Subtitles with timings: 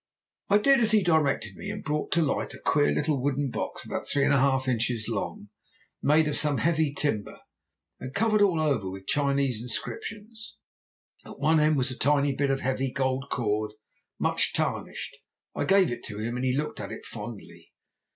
[0.49, 3.85] "I did as he directed me and brought to light a queer little wooden stick
[3.85, 5.49] about three and a half inches long,
[6.01, 7.39] made of some heavy timber
[7.99, 10.55] and covered all over with Chinese inscriptions;
[11.23, 13.73] at one end was a tiny bit of heavy gold cord
[14.17, 15.17] much tarnished.
[15.53, 17.71] I gave it to him and he looked at it fondly.